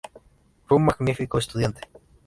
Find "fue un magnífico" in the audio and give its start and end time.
0.65-1.37